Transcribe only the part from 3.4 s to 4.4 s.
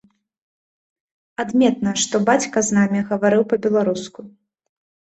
па-беларуску.